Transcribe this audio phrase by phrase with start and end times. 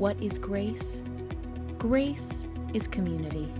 [0.00, 1.02] What is grace?
[1.76, 3.52] Grace is community.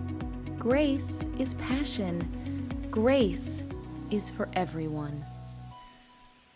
[0.58, 2.88] Grace is passion.
[2.90, 3.62] Grace
[4.10, 5.22] is for everyone.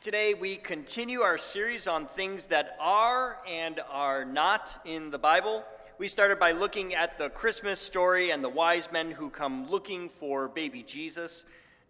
[0.00, 5.62] Today, we continue our series on things that are and are not in the Bible.
[5.98, 10.08] We started by looking at the Christmas story and the wise men who come looking
[10.08, 11.44] for baby Jesus.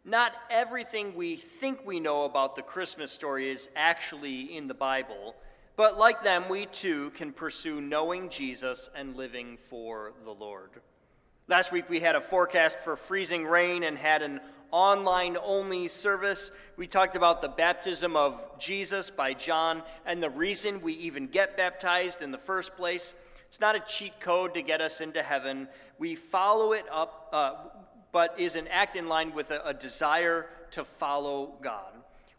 [0.05, 5.37] Not everything we think we know about the Christmas story is actually in the Bible,
[5.77, 10.71] but like them, we too can pursue knowing Jesus and living for the Lord.
[11.49, 16.51] Last week we had a forecast for freezing rain and had an online only service.
[16.77, 21.57] We talked about the baptism of Jesus by John and the reason we even get
[21.57, 23.15] baptized in the first place.
[23.47, 25.69] It's not a cheat code to get us into heaven.
[25.99, 27.55] We follow it up, uh,
[28.11, 31.93] but is an act in line with a, a desire to follow God.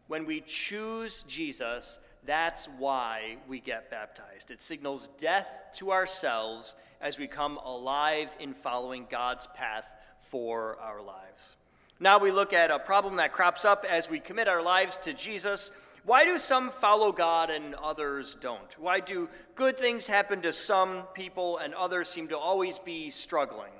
[0.07, 4.51] When we choose Jesus, that's why we get baptized.
[4.51, 9.87] It signals death to ourselves as we come alive in following God's path
[10.29, 11.55] for our lives.
[11.99, 15.13] Now we look at a problem that crops up as we commit our lives to
[15.13, 15.71] Jesus.
[16.03, 18.79] Why do some follow God and others don't?
[18.79, 23.71] Why do good things happen to some people and others seem to always be struggling?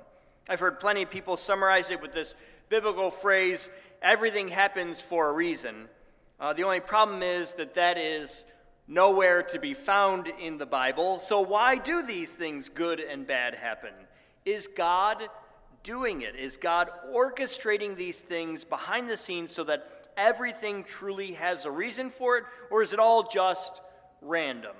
[0.48, 2.34] I've heard plenty of people summarize it with this
[2.68, 3.70] biblical phrase
[4.02, 5.88] everything happens for a reason.
[6.38, 8.44] Uh, the only problem is that that is
[8.86, 11.18] nowhere to be found in the Bible.
[11.18, 13.92] So, why do these things, good and bad, happen?
[14.44, 15.28] Is God
[15.82, 16.36] doing it?
[16.36, 22.10] Is God orchestrating these things behind the scenes so that everything truly has a reason
[22.10, 23.80] for it, or is it all just
[24.20, 24.76] random?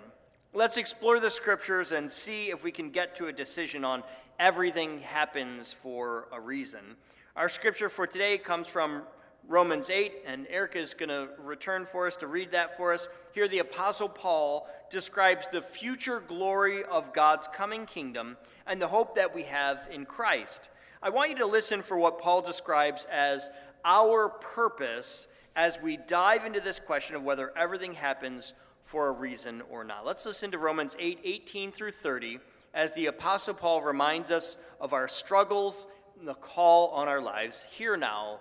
[0.52, 4.02] Let's explore the scriptures and see if we can get to a decision on
[4.38, 6.96] everything happens for a reason.
[7.34, 9.02] Our scripture for today comes from
[9.48, 13.08] Romans 8, and Erica is going to return for us to read that for us.
[13.32, 19.14] Here, the Apostle Paul describes the future glory of God's coming kingdom and the hope
[19.14, 20.70] that we have in Christ.
[21.00, 23.48] I want you to listen for what Paul describes as
[23.84, 29.62] our purpose as we dive into this question of whether everything happens for a reason
[29.70, 30.04] or not.
[30.04, 32.40] Let's listen to Romans 8 18 through 30
[32.74, 35.86] as the Apostle Paul reminds us of our struggles
[36.18, 37.66] and the call on our lives.
[37.70, 38.40] here now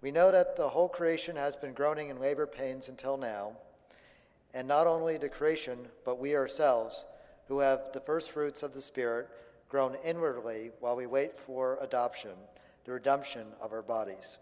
[0.00, 3.52] We know that the whole creation has been groaning in labor pains until now,
[4.54, 7.04] and not only the creation, but we ourselves,
[7.48, 9.28] who have the first fruits of the Spirit,
[9.68, 12.32] groan inwardly while we wait for adoption,
[12.84, 14.38] the redemption of our bodies.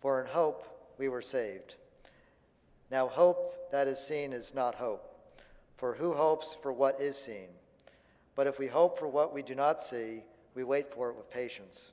[0.00, 0.66] For in hope
[0.98, 1.76] we were saved.
[2.90, 5.06] Now, hope that is seen is not hope,
[5.76, 7.48] for who hopes for what is seen?
[8.34, 10.24] But if we hope for what we do not see,
[10.54, 11.92] we wait for it with patience.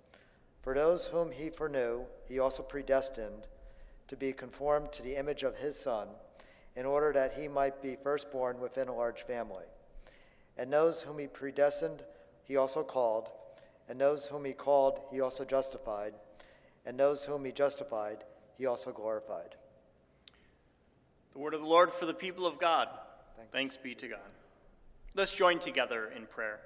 [0.61, 3.47] For those whom he foreknew, he also predestined
[4.07, 6.07] to be conformed to the image of his Son,
[6.75, 9.65] in order that he might be firstborn within a large family.
[10.57, 12.03] And those whom he predestined,
[12.43, 13.29] he also called.
[13.89, 16.13] And those whom he called, he also justified.
[16.85, 18.23] And those whom he justified,
[18.57, 19.55] he also glorified.
[21.33, 22.89] The word of the Lord for the people of God.
[23.35, 24.19] Thanks, Thanks be to God.
[25.15, 26.59] Let's join together in prayer.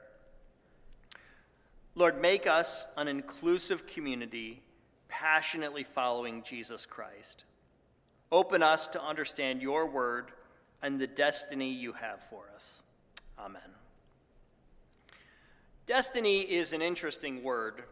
[1.95, 4.61] Lord, make us an inclusive community
[5.07, 7.45] passionately following Jesus Christ.
[8.31, 10.31] Open us to understand your word
[10.81, 12.81] and the destiny you have for us.
[13.39, 13.61] Amen.
[15.85, 17.83] Destiny is an interesting word.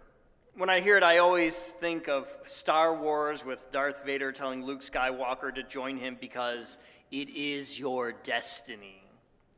[0.56, 4.82] When I hear it, I always think of Star Wars with Darth Vader telling Luke
[4.82, 6.78] Skywalker to join him because
[7.10, 9.03] it is your destiny.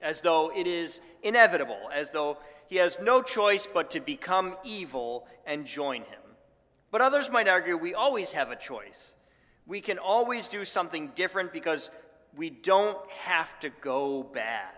[0.02, 2.38] As though it is inevitable, as though
[2.68, 6.20] he has no choice but to become evil and join him.
[6.92, 9.16] But others might argue we always have a choice.
[9.66, 11.90] We can always do something different because
[12.36, 14.74] we don't have to go bad.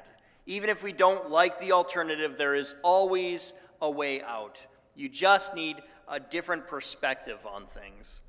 [0.46, 4.60] Even if we don't like the alternative, there is always a way out.
[4.96, 5.78] You just need
[6.08, 8.22] a different perspective on things.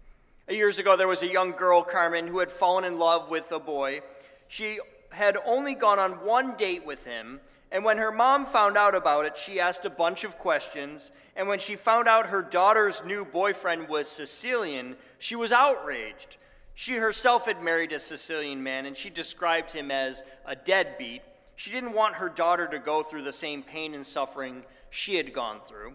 [0.49, 3.61] Years ago, there was a young girl, Carmen, who had fallen in love with a
[3.61, 4.01] boy.
[4.49, 7.41] She had only gone on one date with him,
[7.71, 11.13] and when her mom found out about it, she asked a bunch of questions.
[11.37, 16.39] And when she found out her daughter's new boyfriend was Sicilian, she was outraged.
[16.75, 21.23] She herself had married a Sicilian man, and she described him as a deadbeat.
[21.57, 25.33] She didn't want her daughter to go through the same pain and suffering she had
[25.33, 25.95] gone through.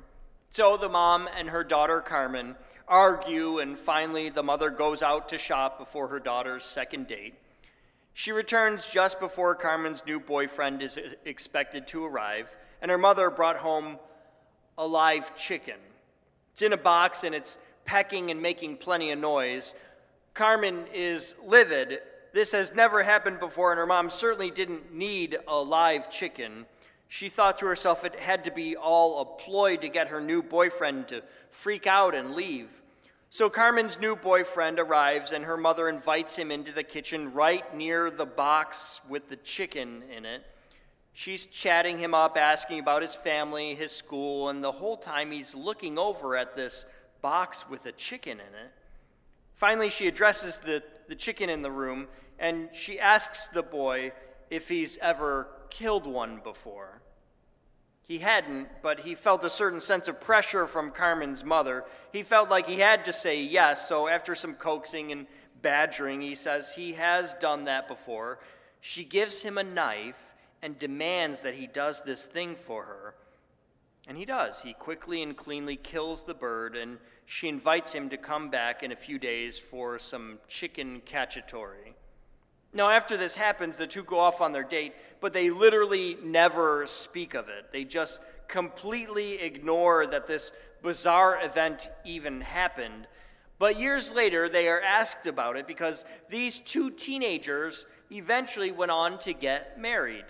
[0.50, 2.56] So the mom and her daughter Carmen
[2.88, 7.34] argue, and finally the mother goes out to shop before her daughter's second date.
[8.14, 13.58] She returns just before Carmen's new boyfriend is expected to arrive, and her mother brought
[13.58, 13.98] home
[14.78, 15.78] a live chicken.
[16.52, 19.74] It's in a box and it's pecking and making plenty of noise.
[20.34, 22.00] Carmen is livid.
[22.34, 26.66] This has never happened before, and her mom certainly didn't need a live chicken.
[27.08, 30.42] She thought to herself it had to be all a ploy to get her new
[30.42, 31.22] boyfriend to
[31.52, 32.70] freak out and leave.
[33.34, 38.12] So Carmen's new boyfriend arrives, and her mother invites him into the kitchen right near
[38.12, 40.44] the box with the chicken in it.
[41.14, 45.56] She's chatting him up, asking about his family, his school, and the whole time he's
[45.56, 46.86] looking over at this
[47.24, 48.72] box with a chicken in it.
[49.56, 52.08] Finally, she addresses the, the chicken in the room,
[52.38, 54.12] and she asks the boy
[54.52, 57.02] if he's ever killed one before.
[58.08, 61.86] He hadn't, but he felt a certain sense of pressure from Carmen's mother.
[62.12, 65.26] He felt like he had to say yes, so after some coaxing and
[65.62, 68.40] badgering, he says he has done that before.
[68.82, 73.16] She gives him a knife and demands that he does this thing for her.
[74.06, 74.62] And he does.
[74.62, 78.92] He quickly and cleanly kills the bird, and she invites him to come back in
[78.92, 81.94] a few days for some chicken cacciatore.
[82.74, 86.88] Now, after this happens, the two go off on their date, but they literally never
[86.88, 87.72] speak of it.
[87.72, 93.08] They just completely ignore that this bizarre event even happened.
[93.60, 99.20] But years later, they are asked about it because these two teenagers eventually went on
[99.20, 100.26] to get married.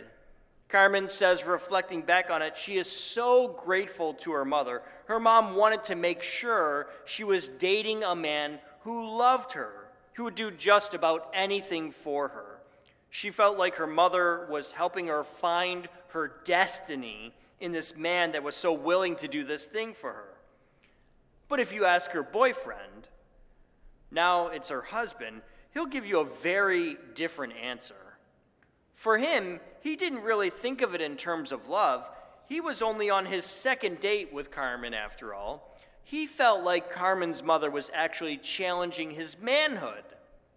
[0.67, 4.81] Carmen says, reflecting back on it, she is so grateful to her mother.
[5.05, 9.82] Her mom wanted to make sure she was dating a man who loved her
[10.13, 12.59] who would do just about anything for her.
[13.09, 18.43] She felt like her mother was helping her find her destiny in this man that
[18.43, 20.33] was so willing to do this thing for her.
[21.47, 23.07] But if you ask her boyfriend,
[24.11, 25.41] now it's her husband,
[25.73, 27.95] he'll give you a very different answer.
[28.95, 32.09] For him, he didn't really think of it in terms of love.
[32.47, 35.72] He was only on his second date with Carmen, after all
[36.03, 40.03] he felt like Carmen's mother was actually challenging his manhood.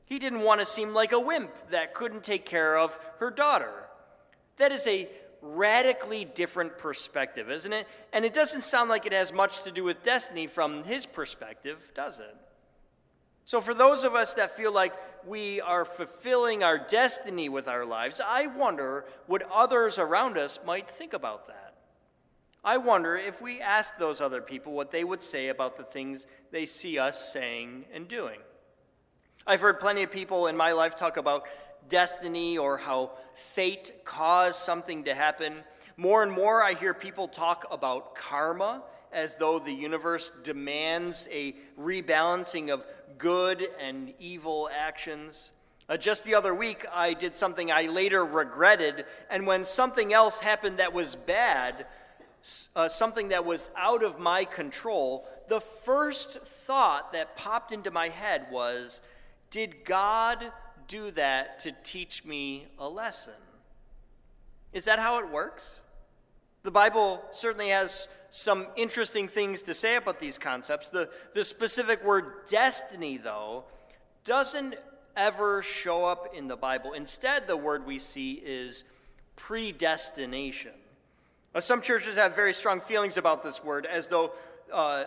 [0.05, 3.73] He didn't want to seem like a wimp that couldn't take care of her daughter.
[4.59, 5.09] That is a
[5.43, 7.87] radically different perspective, isn't it?
[8.13, 11.93] And it doesn't sound like it has much to do with destiny from his perspective,
[11.95, 12.37] does it?
[13.45, 14.93] So, for those of us that feel like
[15.25, 20.89] we are fulfilling our destiny with our lives, I wonder what others around us might
[20.89, 21.66] think about that.
[22.67, 26.27] I wonder if we asked those other people what they would say about the things
[26.51, 28.41] they see us saying and doing.
[29.47, 31.45] I've heard plenty of people in my life talk about
[31.89, 35.63] destiny or how fate caused something to happen.
[35.97, 41.55] More and more, I hear people talk about karma as though the universe demands a
[41.79, 42.85] rebalancing of
[43.17, 45.53] good and evil actions.
[45.89, 50.41] Uh, just the other week, I did something I later regretted, and when something else
[50.41, 51.87] happened that was bad,
[52.75, 58.09] uh, something that was out of my control, the first thought that popped into my
[58.09, 59.01] head was
[59.51, 60.53] Did God
[60.89, 63.35] do that to teach me a lesson?
[64.73, 65.81] Is that how it works?
[66.63, 70.91] The Bible certainly has some interesting things to say about these concepts.
[70.91, 73.65] The, the specific word destiny, though,
[74.25, 74.75] doesn't
[75.17, 76.93] ever show up in the Bible.
[76.93, 78.85] Instead, the word we see is
[79.37, 80.73] predestination.
[81.59, 84.33] Some churches have very strong feelings about this word, as though
[84.73, 85.05] uh,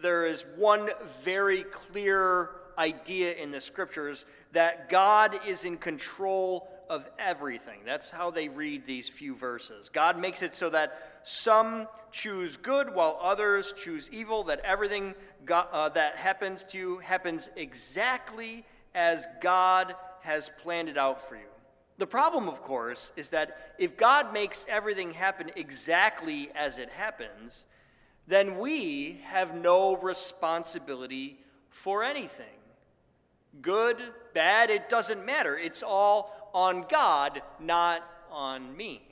[0.00, 0.90] there is one
[1.22, 7.80] very clear idea in the scriptures that God is in control of everything.
[7.84, 9.90] That's how they read these few verses.
[9.90, 15.14] God makes it so that some choose good while others choose evil, that everything
[15.44, 18.64] God, uh, that happens to you happens exactly
[18.94, 21.53] as God has planned it out for you.
[21.96, 27.66] The problem, of course, is that if God makes everything happen exactly as it happens,
[28.26, 31.38] then we have no responsibility
[31.70, 32.46] for anything.
[33.62, 33.98] Good,
[34.32, 35.56] bad, it doesn't matter.
[35.56, 39.02] It's all on God, not on me.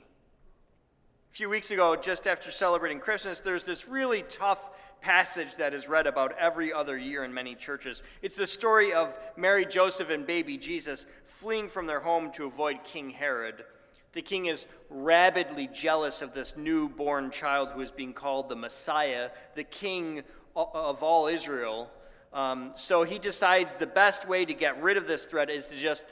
[1.31, 4.71] A few weeks ago, just after celebrating Christmas, there's this really tough
[5.03, 8.03] passage that is read about every other year in many churches.
[8.21, 12.85] It's the story of Mary, Joseph, and baby Jesus fleeing from their home to avoid
[12.85, 13.65] King Herod.
[14.13, 19.29] The king is rabidly jealous of this newborn child who is being called the Messiah,
[19.55, 20.23] the king
[20.55, 21.91] of all Israel.
[22.31, 25.75] Um, so he decides the best way to get rid of this threat is to
[25.75, 26.05] just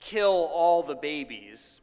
[0.00, 1.80] kill all the babies.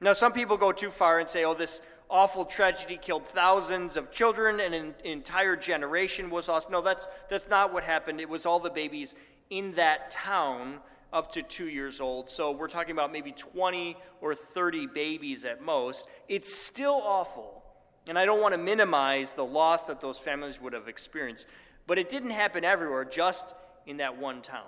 [0.00, 4.10] Now, some people go too far and say, oh, this awful tragedy killed thousands of
[4.10, 6.70] children and an entire generation was lost.
[6.70, 8.20] No, that's, that's not what happened.
[8.20, 9.14] It was all the babies
[9.50, 10.80] in that town
[11.12, 12.30] up to two years old.
[12.30, 16.08] So we're talking about maybe 20 or 30 babies at most.
[16.28, 17.62] It's still awful.
[18.06, 21.46] And I don't want to minimize the loss that those families would have experienced.
[21.86, 23.54] But it didn't happen everywhere, just
[23.86, 24.66] in that one town.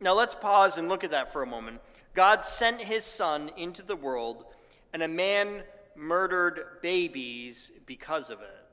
[0.00, 1.80] Now let's pause and look at that for a moment.
[2.14, 4.44] God sent his son into the world,
[4.92, 5.62] and a man
[5.98, 8.64] murdered babies because of it.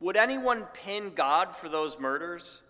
[0.00, 2.62] Would anyone pin God for those murders?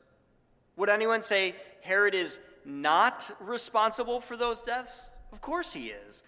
[0.77, 5.11] Would anyone say Herod is not responsible for those deaths?
[5.33, 6.23] Of course he is.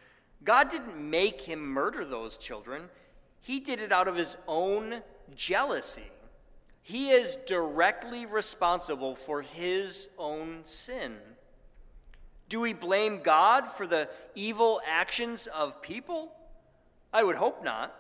[0.45, 2.83] God didn't make him murder those children,
[3.41, 5.03] he did it out of his own
[5.35, 6.11] jealousy.
[6.83, 11.17] He is directly responsible for his own sin.
[12.49, 16.33] Do we blame God for the evil actions of people?
[17.13, 17.95] I would hope not.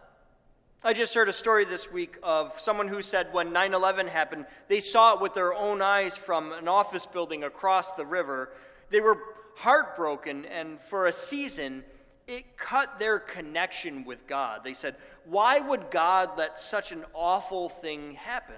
[0.84, 4.46] I just heard a story this week of someone who said when 9 11 happened,
[4.68, 8.50] they saw it with their own eyes from an office building across the river.
[8.88, 9.18] They were
[9.56, 11.84] heartbroken, and for a season,
[12.28, 14.62] it cut their connection with God.
[14.62, 18.54] They said, Why would God let such an awful thing happen?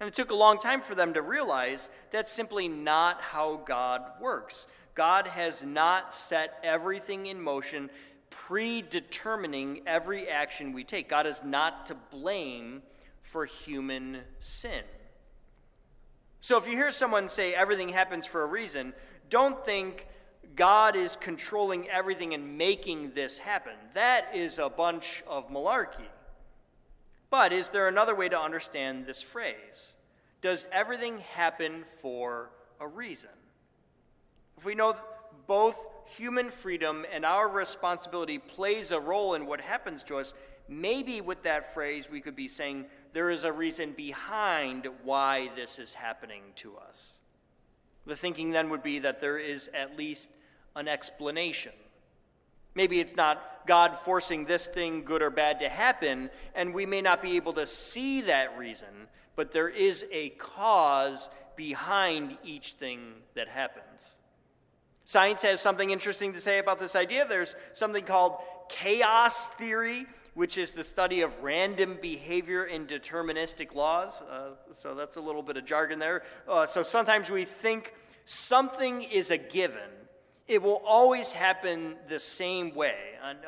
[0.00, 4.02] And it took a long time for them to realize that's simply not how God
[4.20, 4.66] works.
[4.94, 7.90] God has not set everything in motion
[8.46, 11.08] predetermining every action we take.
[11.08, 12.82] God is not to blame
[13.22, 14.84] for human sin.
[16.40, 18.94] So if you hear someone say everything happens for a reason,
[19.30, 20.06] don't think
[20.54, 23.72] God is controlling everything and making this happen.
[23.94, 26.06] That is a bunch of malarkey.
[27.30, 29.94] But is there another way to understand this phrase?
[30.40, 32.50] Does everything happen for
[32.80, 33.30] a reason?
[34.56, 34.94] If we know
[35.48, 40.34] both human freedom and our responsibility plays a role in what happens to us,
[40.68, 45.78] maybe with that phrase we could be saying there is a reason behind why this
[45.78, 47.20] is happening to us.
[48.06, 50.30] The thinking then would be that there is at least
[50.74, 51.72] an explanation.
[52.74, 57.00] Maybe it's not God forcing this thing, good or bad, to happen, and we may
[57.00, 63.14] not be able to see that reason, but there is a cause behind each thing
[63.34, 64.18] that happens.
[65.06, 67.24] Science has something interesting to say about this idea.
[67.28, 74.20] There's something called chaos theory, which is the study of random behavior in deterministic laws.
[74.22, 76.24] Uh, so that's a little bit of jargon there.
[76.48, 77.94] Uh, so sometimes we think
[78.24, 79.78] something is a given.
[80.48, 82.98] It will always happen the same way.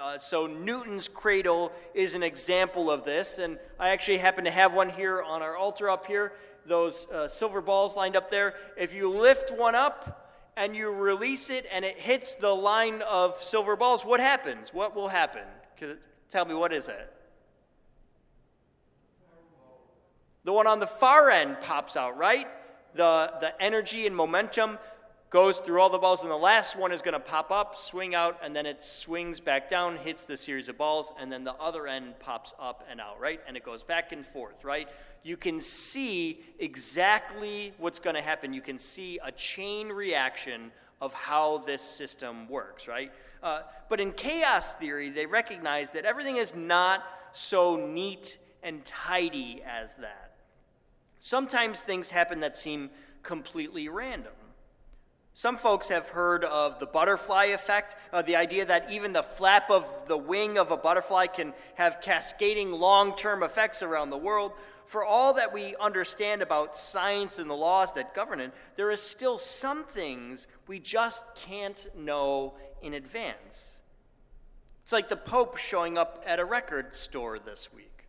[0.01, 3.39] Uh, so Newton's cradle is an example of this.
[3.39, 6.35] And I actually happen to have one here on our altar up here.
[6.67, 8.55] Those uh, silver balls lined up there.
[8.77, 10.27] If you lift one up,
[10.59, 14.75] and you release it and it hits the line of silver balls, what happens?
[14.75, 15.45] What will happen?
[16.29, 17.15] Tell me, what is it?
[20.45, 22.49] The one on the far end pops out, right?
[22.95, 24.79] The, the energy and momentum
[25.31, 28.15] goes through all the balls, and the last one is going to pop up, swing
[28.15, 31.55] out, and then it swings back down, hits the series of balls, and then the
[31.55, 33.41] other end pops up and out, right?
[33.47, 34.89] And it goes back and forth, right?
[35.23, 38.55] You can see exactly what's going to happen.
[38.55, 43.13] You can see a chain reaction of how this system works, right?
[43.43, 49.63] Uh, but in chaos theory, they recognize that everything is not so neat and tidy
[49.67, 50.37] as that.
[51.21, 52.91] Sometimes things happen that seem
[53.23, 54.33] completely random.
[55.39, 59.71] Some folks have heard of the butterfly effect, uh, the idea that even the flap
[59.71, 64.51] of the wing of a butterfly can have cascading long term effects around the world.
[64.87, 69.01] For all that we understand about science and the laws that govern it, there is
[69.01, 73.79] still some things we just can't know in advance.
[74.83, 78.09] It's like the Pope showing up at a record store this week.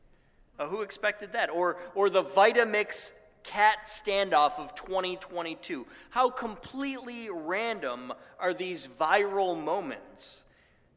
[0.58, 1.52] Uh, who expected that?
[1.52, 3.12] Or, or the Vitamix
[3.44, 5.86] cat standoff of 2022.
[6.10, 10.46] How completely random are these viral moments?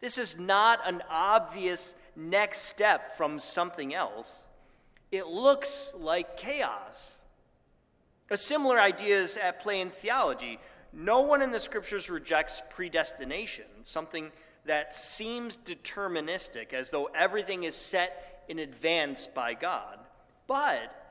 [0.01, 4.49] This is not an obvious next step from something else.
[5.11, 7.19] It looks like chaos.
[8.31, 10.59] A similar idea is at play in theology.
[10.93, 14.33] No one in the scriptures rejects predestination, something
[14.65, 19.99] that seems deterministic, as though everything is set in advance by God.
[20.47, 21.02] But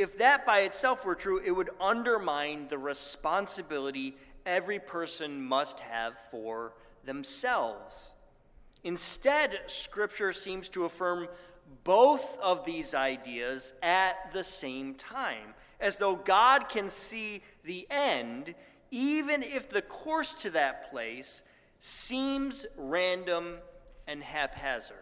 [0.00, 4.16] if that by itself were true, it would undermine the responsibility
[4.46, 6.72] every person must have for
[7.04, 8.12] themselves.
[8.82, 11.28] Instead, Scripture seems to affirm
[11.84, 18.54] both of these ideas at the same time, as though God can see the end,
[18.90, 21.42] even if the course to that place
[21.80, 23.58] seems random
[24.06, 24.96] and haphazard.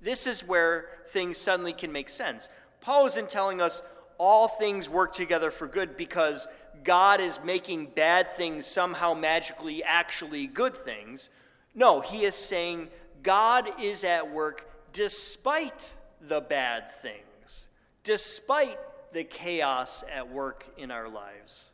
[0.00, 2.48] This is where things suddenly can make sense.
[2.80, 3.82] Paul isn't telling us
[4.18, 6.48] all things work together for good because
[6.84, 11.30] God is making bad things somehow magically actually good things.
[11.74, 12.88] No, he is saying
[13.22, 17.68] God is at work despite the bad things,
[18.02, 18.78] despite
[19.12, 21.72] the chaos at work in our lives.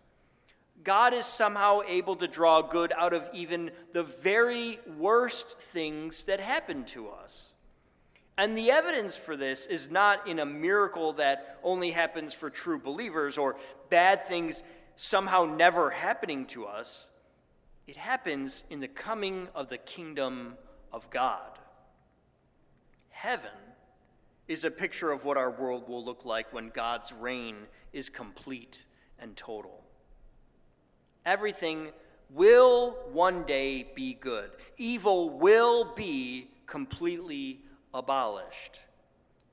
[0.82, 6.40] God is somehow able to draw good out of even the very worst things that
[6.40, 7.54] happen to us.
[8.38, 12.78] And the evidence for this is not in a miracle that only happens for true
[12.78, 13.56] believers or
[13.90, 14.62] bad things
[14.96, 17.10] somehow never happening to us.
[17.86, 20.54] It happens in the coming of the kingdom
[20.92, 21.58] of God.
[23.10, 23.50] Heaven
[24.48, 27.56] is a picture of what our world will look like when God's reign
[27.92, 28.84] is complete
[29.18, 29.84] and total.
[31.24, 31.88] Everything
[32.30, 37.60] will one day be good, evil will be completely
[37.94, 38.80] abolished.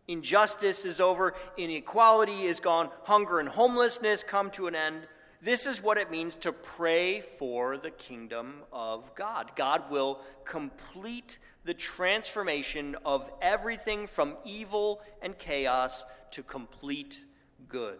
[0.07, 5.07] Injustice is over, inequality is gone, hunger and homelessness come to an end.
[5.41, 9.51] This is what it means to pray for the kingdom of God.
[9.55, 17.23] God will complete the transformation of everything from evil and chaos to complete
[17.67, 17.99] good.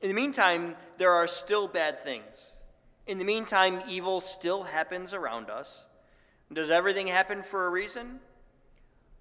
[0.00, 2.60] In the meantime, there are still bad things.
[3.06, 5.86] In the meantime, evil still happens around us.
[6.52, 8.20] Does everything happen for a reason?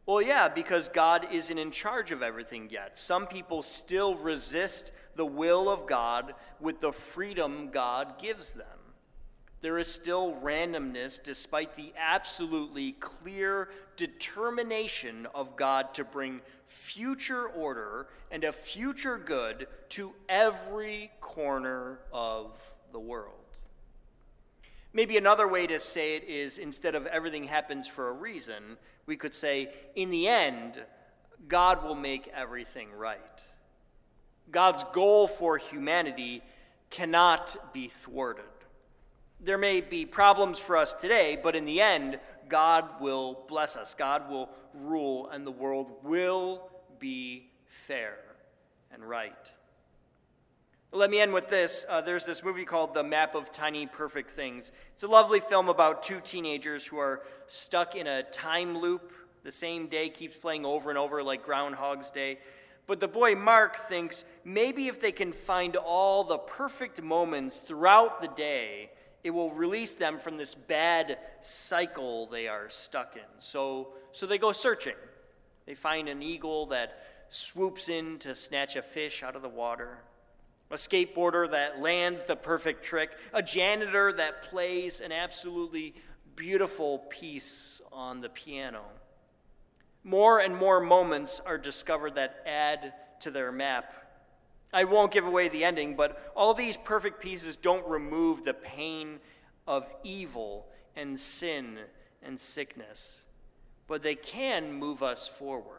[0.08, 2.98] Well, yeah, because God isn't in charge of everything yet.
[2.98, 8.66] Some people still resist the will of God with the freedom God gives them.
[9.60, 13.68] There is still randomness despite the absolutely clear
[13.98, 22.58] determination of God to bring future order and a future good to every corner of
[22.94, 23.37] the world.
[24.94, 29.16] Maybe another way to say it is instead of everything happens for a reason, we
[29.16, 30.74] could say, in the end,
[31.48, 33.20] God will make everything right.
[34.52, 36.42] God's goal for humanity
[36.90, 38.46] cannot be thwarted.
[39.40, 42.20] There may be problems for us today, but in the end,
[42.50, 43.94] God will bless us.
[43.94, 48.18] God will rule, and the world will be fair
[48.92, 49.52] and right.
[50.94, 51.86] Let me end with this.
[51.90, 54.72] Uh, there's this movie called The Map of Tiny Perfect Things.
[54.94, 59.12] It's a lovely film about two teenagers who are stuck in a time loop.
[59.44, 62.40] The same day keeps playing over and over like Groundhog's Day.
[62.88, 68.22] But the boy Mark thinks maybe if they can find all the perfect moments throughout
[68.22, 68.90] the day,
[69.26, 73.40] it will release them from this bad cycle they are stuck in.
[73.40, 74.96] So, so they go searching.
[75.66, 76.98] They find an eagle that
[77.28, 79.98] swoops in to snatch a fish out of the water,
[80.70, 85.96] a skateboarder that lands the perfect trick, a janitor that plays an absolutely
[86.36, 88.84] beautiful piece on the piano.
[90.04, 93.94] More and more moments are discovered that add to their map.
[94.74, 99.20] I won't give away the ending, but all these perfect pieces don't remove the pain
[99.66, 101.80] of evil and sin
[102.22, 103.26] and sickness,
[103.88, 105.77] but they can move us forward.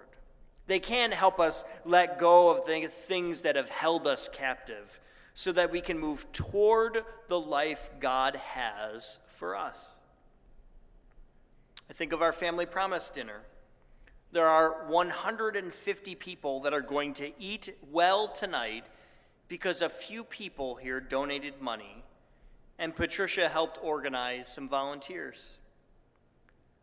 [0.69, 5.01] They can help us let go of the things that have held us captive
[5.35, 9.97] so that we can move toward the life God has for us.
[11.91, 13.41] I think of our family promise dinner.
[14.31, 18.85] There are 150 people that are going to eat well tonight
[19.49, 22.05] because a few people here donated money,
[22.79, 25.58] and Patricia helped organize some volunteers.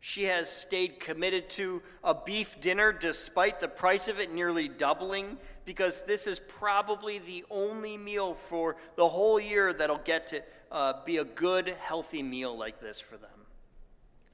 [0.08, 5.40] She has stayed committed to a beef dinner despite the price of it nearly doubling
[5.66, 11.04] because this is probably the only meal for the whole year that'll get to uh,
[11.06, 13.48] be a good, healthy meal like this for them.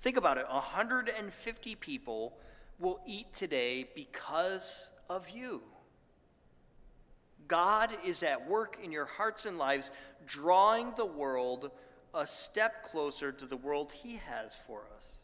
[0.02, 2.34] Think about it 150 people
[2.78, 5.62] will eat today because of you.
[7.48, 9.92] God is at work in your hearts and lives,
[10.28, 11.72] drawing the world
[12.14, 15.21] a step closer to the world He has for us.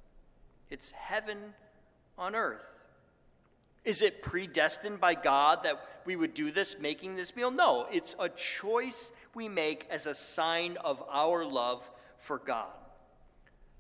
[0.70, 1.38] It's heaven
[2.18, 2.74] on earth.
[3.86, 7.52] Is it predestined by God that we would do this, making this meal?
[7.52, 12.74] No, it's a choice we make as a sign of our love for God.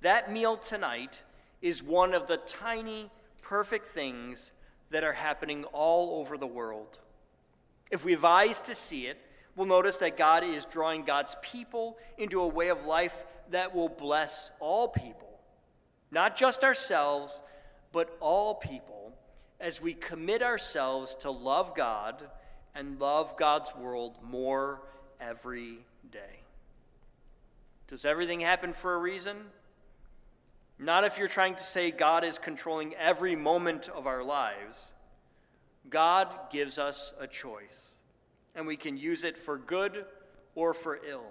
[0.01, 1.21] That meal tonight
[1.61, 3.09] is one of the tiny,
[3.41, 4.51] perfect things
[4.91, 6.99] that are happening all over the world.
[7.91, 9.17] If we have eyes to see it,
[9.55, 13.89] we'll notice that God is drawing God's people into a way of life that will
[13.89, 15.26] bless all people,
[16.11, 17.41] not just ourselves,
[17.91, 19.13] but all people,
[19.59, 22.29] as we commit ourselves to love God
[22.75, 24.81] and love God's world more
[25.19, 25.79] every
[26.11, 26.41] day.
[27.87, 29.37] Does everything happen for a reason?
[30.77, 34.93] Not if you're trying to say God is controlling every moment of our lives.
[35.89, 37.95] God gives us a choice,
[38.53, 40.05] and we can use it for good
[40.53, 41.25] or for ill.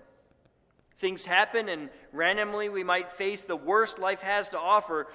[0.97, 5.07] Things happen, and randomly we might face the worst life has to offer,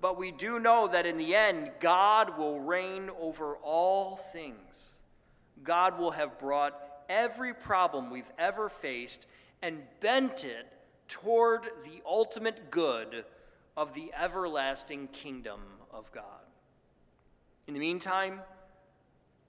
[0.00, 4.94] but we do know that in the end, God will reign over all things.
[5.62, 9.26] God will have brought every problem we've ever faced
[9.62, 10.66] and bent it
[11.08, 13.24] toward the ultimate good
[13.76, 16.24] of the everlasting kingdom of God.
[17.66, 18.40] In the meantime,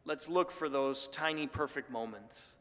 [0.06, 2.56] let's look for those tiny perfect moments,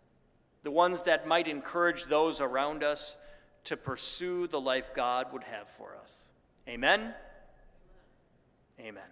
[0.69, 3.17] the ones that might encourage those around us
[3.65, 6.27] to pursue the life God would have for us.
[6.69, 7.15] Amen.
[8.79, 9.03] Amen.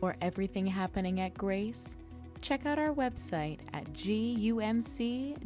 [0.00, 1.94] For everything happening at Grace,
[2.40, 5.40] check out our website at gumc.org.